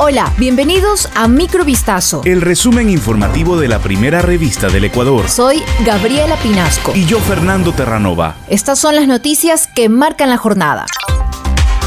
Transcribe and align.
Hola, 0.00 0.32
bienvenidos 0.38 1.08
a 1.16 1.26
Microvistazo. 1.26 2.22
El 2.24 2.40
resumen 2.40 2.88
informativo 2.88 3.58
de 3.58 3.66
la 3.66 3.80
primera 3.80 4.22
revista 4.22 4.68
del 4.68 4.84
Ecuador. 4.84 5.28
Soy 5.28 5.60
Gabriela 5.84 6.36
Pinasco. 6.36 6.92
Y 6.94 7.04
yo, 7.04 7.18
Fernando 7.18 7.72
Terranova. 7.72 8.36
Estas 8.46 8.78
son 8.78 8.94
las 8.94 9.08
noticias 9.08 9.66
que 9.66 9.88
marcan 9.88 10.30
la 10.30 10.36
jornada. 10.36 10.86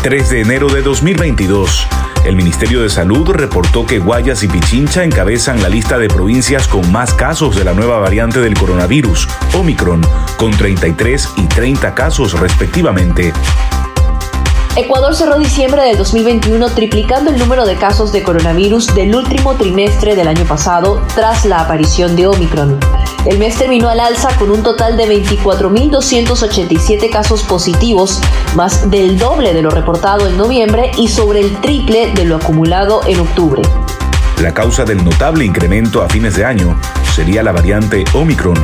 3 0.03 0.29
de 0.29 0.41
enero 0.41 0.67
de 0.67 0.81
2022. 0.81 1.87
El 2.25 2.35
Ministerio 2.35 2.81
de 2.81 2.89
Salud 2.89 3.29
reportó 3.29 3.85
que 3.85 3.99
Guayas 3.99 4.43
y 4.43 4.49
Pichincha 4.49 5.05
encabezan 5.05 5.61
la 5.61 5.69
lista 5.69 5.97
de 5.97 6.09
provincias 6.09 6.67
con 6.67 6.91
más 6.91 7.13
casos 7.13 7.55
de 7.55 7.63
la 7.63 7.73
nueva 7.73 7.97
variante 7.99 8.41
del 8.41 8.55
coronavirus, 8.55 9.29
Omicron, 9.57 10.01
con 10.35 10.51
33 10.51 11.29
y 11.37 11.43
30 11.43 11.95
casos 11.95 12.37
respectivamente. 12.37 13.31
Ecuador 14.77 15.13
cerró 15.13 15.37
diciembre 15.37 15.83
del 15.83 15.97
2021 15.97 16.69
triplicando 16.69 17.29
el 17.29 17.37
número 17.37 17.65
de 17.65 17.75
casos 17.75 18.13
de 18.13 18.23
coronavirus 18.23 18.95
del 18.95 19.13
último 19.13 19.55
trimestre 19.55 20.15
del 20.15 20.29
año 20.29 20.45
pasado 20.45 21.05
tras 21.13 21.43
la 21.43 21.59
aparición 21.59 22.15
de 22.15 22.27
Omicron. 22.27 22.79
El 23.25 23.37
mes 23.37 23.57
terminó 23.57 23.89
al 23.89 23.99
alza 23.99 24.29
con 24.37 24.49
un 24.49 24.63
total 24.63 24.95
de 24.95 25.07
24.287 25.23 27.09
casos 27.09 27.43
positivos, 27.43 28.21
más 28.55 28.89
del 28.89 29.19
doble 29.19 29.53
de 29.53 29.61
lo 29.61 29.71
reportado 29.71 30.25
en 30.25 30.37
noviembre 30.37 30.91
y 30.97 31.09
sobre 31.09 31.41
el 31.41 31.59
triple 31.59 32.13
de 32.13 32.23
lo 32.23 32.37
acumulado 32.37 33.01
en 33.05 33.19
octubre. 33.19 33.61
La 34.41 34.53
causa 34.53 34.85
del 34.85 35.03
notable 35.03 35.43
incremento 35.43 36.01
a 36.01 36.07
fines 36.07 36.37
de 36.37 36.45
año 36.45 36.79
sería 37.13 37.43
la 37.43 37.51
variante 37.51 38.05
Omicron, 38.13 38.55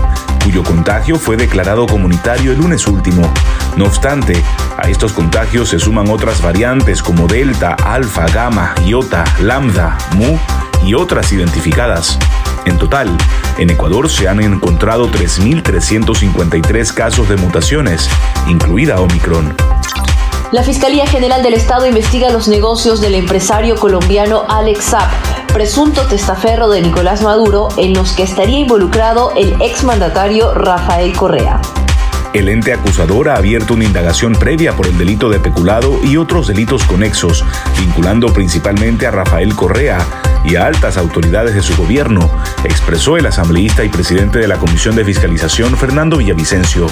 cuyo 0.42 0.64
contagio 0.64 1.18
fue 1.18 1.36
declarado 1.36 1.86
comunitario 1.86 2.54
el 2.54 2.60
lunes 2.60 2.88
último. 2.88 3.30
No 3.78 3.86
obstante, 3.86 4.44
a 4.76 4.90
estos 4.90 5.14
contagios 5.14 5.70
se 5.70 5.78
suman 5.78 6.10
otras 6.10 6.42
variantes 6.42 7.04
como 7.04 7.28
Delta, 7.28 7.76
Alfa, 7.86 8.26
Gamma, 8.26 8.74
Iota, 8.84 9.24
Lambda, 9.40 9.96
Mu 10.16 10.36
y 10.84 10.96
otras 10.96 11.32
identificadas. 11.32 12.18
En 12.66 12.80
total, 12.80 13.16
en 13.60 13.70
Ecuador 13.70 14.10
se 14.10 14.28
han 14.28 14.42
encontrado 14.42 15.08
3.353 15.12 16.92
casos 16.92 17.30
de 17.30 17.38
mutaciones, 17.38 18.10
incluida 18.48 19.00
Omicron. 19.00 19.56
La 20.52 20.64
Fiscalía 20.64 21.06
General 21.06 21.44
del 21.44 21.54
Estado 21.54 21.86
investiga 21.86 22.32
los 22.32 22.48
negocios 22.48 23.00
del 23.00 23.14
empresario 23.14 23.76
colombiano 23.76 24.44
Alex 24.50 24.86
Zapp, 24.86 25.12
presunto 25.54 26.08
testaferro 26.08 26.68
de 26.70 26.82
Nicolás 26.82 27.22
Maduro, 27.22 27.70
en 27.78 27.94
los 27.94 28.14
que 28.14 28.24
estaría 28.24 28.58
involucrado 28.58 29.34
el 29.36 29.62
exmandatario 29.62 30.56
Rafael 30.56 31.16
Correa. 31.16 31.62
El 32.38 32.50
ente 32.50 32.72
acusador 32.72 33.30
ha 33.30 33.36
abierto 33.38 33.74
una 33.74 33.86
indagación 33.86 34.34
previa 34.34 34.76
por 34.76 34.86
el 34.86 34.96
delito 34.96 35.28
de 35.28 35.40
peculado 35.40 36.00
y 36.04 36.18
otros 36.18 36.46
delitos 36.46 36.84
conexos, 36.84 37.44
vinculando 37.80 38.32
principalmente 38.32 39.08
a 39.08 39.12
Rafael 39.12 39.56
Correa 39.56 40.06
y 40.46 40.56
a 40.56 40.68
altas 40.68 40.98
autoridades 40.98 41.56
de 41.56 41.64
su 41.64 41.76
gobierno, 41.76 42.30
expresó 42.64 43.18
el 43.18 43.26
asambleísta 43.26 43.84
y 43.84 43.90
presidente 43.90 44.38
de 44.38 44.48
la 44.48 44.58
Comisión 44.60 44.96
de 44.96 45.04
Fiscalización, 45.04 45.76
Fernando 45.76 46.18
Villavicencio. 46.18 46.86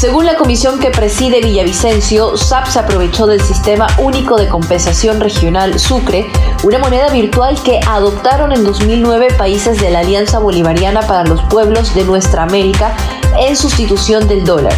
Según 0.00 0.24
la 0.24 0.36
comisión 0.36 0.78
que 0.78 0.90
preside 0.90 1.42
Villavicencio, 1.42 2.34
SAP 2.34 2.68
se 2.68 2.78
aprovechó 2.78 3.26
del 3.26 3.42
Sistema 3.42 3.86
Único 3.98 4.38
de 4.38 4.48
Compensación 4.48 5.20
Regional 5.20 5.78
Sucre, 5.78 6.26
una 6.62 6.78
moneda 6.78 7.10
virtual 7.10 7.62
que 7.62 7.80
adoptaron 7.86 8.52
en 8.52 8.64
2009 8.64 9.34
países 9.36 9.78
de 9.78 9.90
la 9.90 9.98
Alianza 9.98 10.38
Bolivariana 10.38 11.02
para 11.02 11.24
los 11.24 11.42
Pueblos 11.42 11.94
de 11.94 12.04
Nuestra 12.04 12.44
América 12.44 12.96
en 13.38 13.56
sustitución 13.56 14.26
del 14.28 14.44
dólar. 14.44 14.74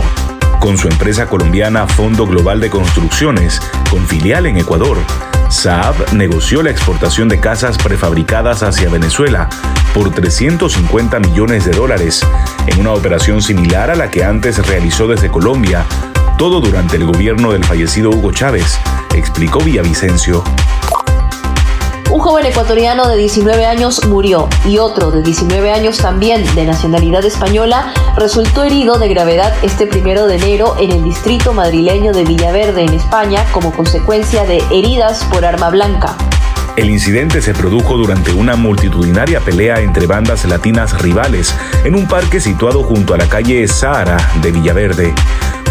Con 0.61 0.79
su 0.79 0.89
empresa 0.89 1.27
colombiana 1.27 1.87
Fondo 1.87 2.27
Global 2.27 2.61
de 2.61 2.71
Construcciones, 2.71 3.61
con 3.91 4.07
filial 4.07 4.47
en 4.47 4.59
Ecuador, 4.59 4.99
Saab 5.49 6.13
negoció 6.13 6.63
la 6.63 6.71
exportación 6.71 7.29
de 7.29 7.41
casas 7.41 7.77
prefabricadas 7.79 8.63
hacia 8.63 8.89
Venezuela 8.89 9.49
por 9.95 10.11
350 10.11 11.19
millones 11.21 11.65
de 11.65 11.73
dólares, 11.73 12.21
en 12.67 12.81
una 12.81 12.93
operación 12.93 13.43
similar 13.43 13.91
a 13.91 13.95
la 13.95 14.11
que 14.11 14.25
antes 14.25 14.67
realizó 14.67 15.07
desde 15.09 15.31
Colombia, 15.31 15.85
todo 16.39 16.61
durante 16.61 16.97
el 16.97 17.05
gobierno 17.05 17.53
del 17.53 17.65
fallecido 17.65 18.11
Hugo 18.11 18.33
Chávez, 18.33 18.79
explicó 19.15 19.61
Villavicencio. 19.61 20.43
Un 22.13 22.21
joven 22.21 22.45
ecuatoriano 22.45 23.09
de 23.09 23.17
19 23.17 23.65
años 23.65 24.05
murió 24.07 24.47
y 24.67 24.77
otro 24.77 25.11
de 25.11 25.23
19 25.23 25.73
años 25.73 25.97
también 25.97 26.45
de 26.55 26.67
nacionalidad 26.67 27.25
española 27.25 27.95
resultó 28.19 28.65
herido 28.65 28.99
de 28.99 29.09
gravedad 29.09 29.55
este 29.63 29.87
primero 29.87 30.27
de 30.27 30.37
enero 30.37 30.77
en 30.79 30.93
el 30.93 31.03
distrito 31.03 31.55
madrileño 31.55 32.13
de 32.13 32.25
Villaverde, 32.25 32.83
en 32.83 32.93
España, 32.93 33.47
como 33.51 33.73
consecuencia 33.73 34.45
de 34.45 34.63
heridas 34.71 35.25
por 35.33 35.47
arma 35.47 35.71
blanca. 35.71 36.15
El 36.77 36.91
incidente 36.91 37.41
se 37.41 37.55
produjo 37.55 37.97
durante 37.97 38.31
una 38.35 38.57
multitudinaria 38.57 39.41
pelea 39.41 39.81
entre 39.81 40.07
bandas 40.07 40.45
latinas 40.45 41.01
rivales 41.01 41.55
en 41.83 41.95
un 41.95 42.07
parque 42.07 42.41
situado 42.41 42.83
junto 42.83 43.15
a 43.15 43.17
la 43.17 43.27
calle 43.27 43.67
Sahara 43.67 44.19
de 44.43 44.53
Villaverde. 44.53 45.15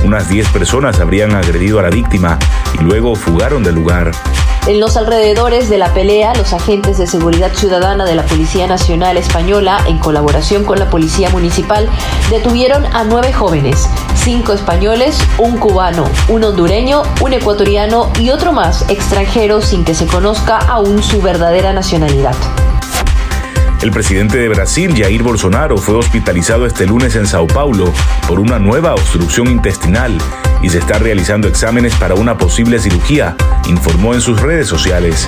Unas 0.04 0.28
10 0.28 0.50
personas 0.50 1.00
habrían 1.00 1.36
agredido 1.36 1.78
a 1.78 1.84
la 1.84 1.92
víctima 1.92 2.40
y 2.74 2.84
luego 2.84 3.16
fugaron 3.16 3.62
del 3.62 3.76
lugar. 3.76 4.12
En 4.68 4.80
los 4.80 4.96
alrededores 4.96 5.70
de 5.72 5.80
la 5.80 5.92
pelea, 5.92 6.36
los 6.36 6.54
agentes 6.54 7.00
de 7.00 7.08
seguridad 7.08 7.52
ciudadana 7.52 8.06
de 8.06 8.14
la 8.14 8.24
Policía 8.24 8.68
Nacional 8.68 9.18
Española, 9.18 9.84
en 9.88 9.98
colaboración 9.98 10.66
con 10.66 10.78
la 10.78 10.88
Policía 10.88 11.32
Municipal, 11.32 11.90
detuvieron 12.30 12.86
a 12.86 13.04
nueve 13.04 13.34
jóvenes, 13.34 13.90
cinco 14.14 14.54
españoles, 14.54 15.18
un 15.40 15.58
cubano, 15.58 16.06
un 16.28 16.44
hondureño, 16.44 17.02
un 17.22 17.34
ecuatoriano 17.34 18.12
y 18.20 18.30
otro 18.30 18.52
más 18.52 18.88
extranjero 18.88 19.62
sin 19.62 19.84
que 19.84 19.96
se 19.96 20.06
conozca 20.06 20.60
aún 20.60 21.02
su 21.02 21.24
verdadera 21.24 21.74
nacionalidad. 21.74 22.36
El 23.82 23.90
presidente 23.90 24.38
de 24.38 24.48
Brasil, 24.48 24.94
Jair 24.96 25.24
Bolsonaro, 25.24 25.78
fue 25.78 25.96
hospitalizado 25.96 26.68
este 26.68 26.86
lunes 26.86 27.16
en 27.16 27.26
Sao 27.26 27.48
Paulo 27.48 27.92
por 28.28 28.40
una 28.40 28.60
nueva 28.60 28.94
obstrucción 28.94 29.48
intestinal 29.48 30.20
y 30.62 30.70
se 30.70 30.80
está 30.80 31.00
realizando 31.00 31.48
exámenes 31.48 31.96
para 31.96 32.16
una 32.16 32.38
posible 32.38 32.80
cirugía, 32.80 33.36
informó 33.68 34.14
en 34.14 34.22
sus 34.22 34.40
redes 34.42 34.68
sociales. 34.68 35.28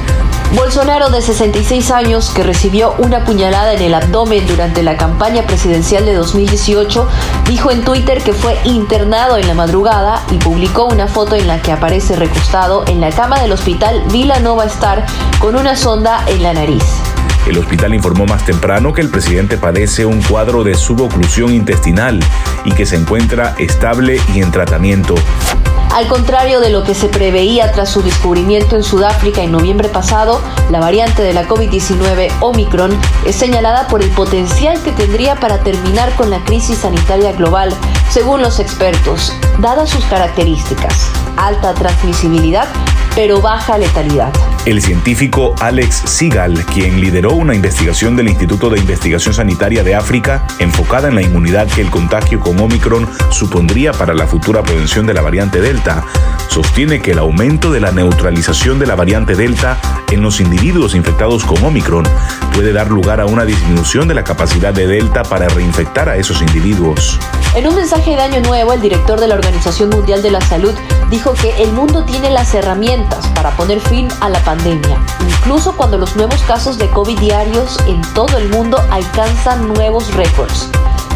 Bolsonaro, 0.56 1.10
de 1.10 1.22
66 1.22 1.92
años, 1.92 2.30
que 2.30 2.44
recibió 2.44 2.94
una 3.00 3.26
puñalada 3.26 3.74
en 3.74 3.82
el 3.82 3.94
abdomen 3.94 4.46
durante 4.48 4.84
la 4.84 4.98
campaña 4.98 5.44
presidencial 5.44 6.06
de 6.06 6.14
2018, 6.14 7.08
dijo 7.48 7.72
en 7.72 7.84
Twitter 7.84 8.22
que 8.22 8.34
fue 8.34 8.58
internado 8.64 9.38
en 9.38 9.48
la 9.48 9.56
madrugada 9.56 10.24
y 10.32 10.38
publicó 10.38 10.86
una 10.86 11.08
foto 11.08 11.36
en 11.36 11.48
la 11.48 11.62
que 11.62 11.72
aparece 11.72 12.16
recostado 12.16 12.86
en 12.88 13.02
la 13.02 13.10
cama 13.10 13.40
del 13.40 13.52
hospital 13.52 14.04
Vila 14.12 14.40
Nova 14.40 14.66
Star 14.66 15.06
con 15.40 15.56
una 15.56 15.76
sonda 15.76 16.24
en 16.28 16.44
la 16.44 16.54
nariz. 16.54 16.84
El 17.48 17.58
hospital 17.58 17.94
informó 17.94 18.26
más 18.26 18.46
temprano 18.46 18.94
que 18.94 19.02
el 19.02 19.10
presidente 19.10 19.58
padece 19.58 20.06
un 20.06 20.22
cuadro 20.22 20.64
de 20.64 20.76
suboclusión 20.76 21.54
intestinal 21.54 22.22
y 22.64 22.72
que 22.72 22.86
se 22.86 22.96
encuentra 22.96 23.54
estable 23.58 24.20
y 24.34 24.42
en 24.42 24.52
tratamiento. 24.52 25.16
Al 25.94 26.08
contrario 26.08 26.60
de 26.60 26.72
lo 26.72 26.84
que 26.84 26.96
se 26.96 27.08
preveía 27.08 27.72
tras 27.72 27.90
su 27.90 28.02
descubrimiento 28.02 28.76
en 28.76 28.82
Sudáfrica 28.82 29.44
en 29.44 29.52
noviembre 29.52 29.90
pasado, 29.90 30.42
la 30.72 30.80
variante 30.80 31.22
de 31.22 31.34
la 31.34 31.48
COVID-19 31.48 32.32
Omicron 32.40 32.98
es 33.26 33.36
señalada 33.36 33.88
por 33.88 34.02
el 34.02 34.10
potencial 34.10 34.82
que 34.82 34.92
tendría 34.92 35.36
para 35.36 35.60
terminar 35.60 36.16
con 36.16 36.32
la 36.32 36.44
crisis 36.46 36.80
sanitaria 36.80 37.34
global, 37.34 37.72
según 38.10 38.42
los 38.42 38.60
expertos, 38.60 39.34
dadas 39.60 39.90
sus 39.92 40.04
características, 40.06 41.12
alta 41.38 41.76
transmisibilidad, 41.76 42.68
pero 43.16 43.42
baja 43.42 43.78
letalidad. 43.78 44.34
El 44.66 44.82
científico 44.82 45.54
Alex 45.60 46.04
Sigal, 46.06 46.66
quien 46.66 47.02
lideró 47.02 47.34
una 47.34 47.54
investigación 47.54 48.16
del 48.16 48.30
Instituto 48.30 48.70
de 48.70 48.80
Investigación 48.80 49.34
Sanitaria 49.34 49.84
de 49.84 49.94
África 49.94 50.48
enfocada 50.60 51.10
en 51.10 51.16
la 51.16 51.22
inmunidad 51.22 51.68
que 51.68 51.82
el 51.82 51.92
contagio 51.92 52.40
con 52.40 52.58
Omicron 52.60 53.08
supondría 53.30 53.92
para 53.92 54.14
la 54.14 54.26
futura 54.26 54.64
prevención 54.64 55.06
de 55.06 55.14
la 55.14 55.22
variante 55.22 55.60
Delta, 55.60 56.06
sostiene 56.48 57.02
que 57.02 57.12
el 57.12 57.20
aumento 57.20 57.72
de 57.72 57.82
la 57.82 57.92
neutralización 57.92 58.80
de 58.80 58.88
la 58.88 58.96
variante 58.96 59.36
Delta 59.36 59.78
en 60.12 60.22
los 60.22 60.40
individuos 60.40 60.96
infectados 60.96 61.44
con 61.44 61.62
Omicron 61.64 62.06
puede 62.54 62.72
dar 62.72 62.90
lugar 62.90 63.20
a 63.20 63.26
una 63.26 63.44
disminución 63.44 64.08
de 64.08 64.14
la 64.14 64.24
capacidad 64.24 64.74
de 64.74 64.88
Delta 64.88 65.24
para 65.24 65.50
reinfectar 65.50 66.08
a 66.08 66.16
esos 66.16 66.42
individuos. 66.42 67.20
En 67.56 67.68
un 67.68 67.76
mensaje 67.76 68.12
de 68.12 68.22
Año 68.22 68.42
Nuevo, 68.42 68.74
el 68.74 68.82
director 68.82 69.20
de 69.20 69.28
la 69.28 69.36
Organización 69.36 69.90
Mundial 69.90 70.24
de 70.24 70.32
la 70.32 70.42
Salud 70.42 70.74
dijo 71.12 71.34
que 71.34 71.62
el 71.62 71.72
mundo 71.74 72.04
tiene 72.06 72.32
las 72.32 72.54
herramientas 72.56 73.03
para 73.36 73.52
poner 73.56 73.80
fin 73.80 74.08
a 74.22 74.30
la 74.30 74.40
pandemia, 74.44 74.98
incluso 75.28 75.76
cuando 75.76 75.98
los 75.98 76.16
nuevos 76.16 76.42
casos 76.44 76.78
de 76.78 76.90
COVID 76.90 77.20
diarios 77.20 77.78
en 77.88 78.02
todo 78.14 78.38
el 78.38 78.50
mundo 78.50 78.78
alcanzan 78.92 79.68
nuevos 79.74 80.14
récords. 80.14 80.70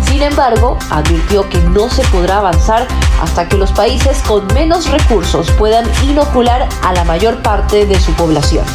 Sin 0.08 0.22
embargo, 0.22 0.78
advirtió 0.90 1.48
que 1.50 1.60
no 1.60 1.90
se 1.90 2.04
podrá 2.06 2.38
avanzar 2.38 2.88
hasta 3.22 3.48
que 3.48 3.58
los 3.58 3.72
países 3.72 4.18
con 4.28 4.48
menos 4.54 4.90
recursos 4.90 5.52
puedan 5.52 5.86
inocular 6.04 6.68
a 6.82 6.94
la 6.94 7.04
mayor 7.04 7.42
parte 7.42 7.86
de 7.86 8.00
su 8.00 8.12
población. 8.14 8.66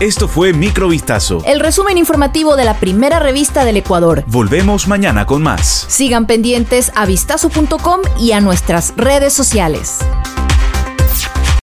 Esto 0.00 0.26
fue 0.26 0.52
Microvistazo. 0.52 1.42
El 1.46 1.60
resumen 1.60 1.98
informativo 1.98 2.56
de 2.56 2.64
la 2.64 2.74
primera 2.74 3.20
revista 3.20 3.64
del 3.64 3.76
Ecuador. 3.76 4.24
Volvemos 4.26 4.88
mañana 4.88 5.24
con 5.24 5.42
más. 5.42 5.86
Sigan 5.88 6.26
pendientes 6.26 6.90
a 6.96 7.06
vistazo.com 7.06 8.00
y 8.18 8.32
a 8.32 8.40
nuestras 8.40 8.92
redes 8.96 9.32
sociales. 9.32 10.00